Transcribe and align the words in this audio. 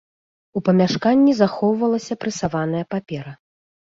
У 0.59 0.61
памяшканні 0.67 1.35
захоўвалася 1.41 2.17
прэсаваная 2.25 2.83
папера. 2.95 3.31